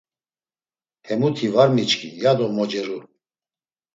Hemuti 1.07 1.47
var 1.53 1.69
miçkin 1.75 2.13
ya 2.21 2.31
do 2.37 2.47
moceru. 2.55 2.97